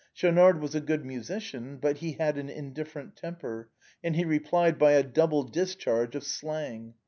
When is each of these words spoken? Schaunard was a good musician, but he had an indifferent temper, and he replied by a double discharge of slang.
Schaunard 0.13 0.59
was 0.59 0.73
a 0.73 0.79
good 0.81 1.05
musician, 1.05 1.77
but 1.77 1.99
he 1.99 2.13
had 2.13 2.35
an 2.39 2.49
indifferent 2.49 3.15
temper, 3.15 3.69
and 4.03 4.15
he 4.15 4.25
replied 4.25 4.79
by 4.79 4.93
a 4.93 5.03
double 5.03 5.43
discharge 5.43 6.15
of 6.15 6.23
slang. 6.23 6.95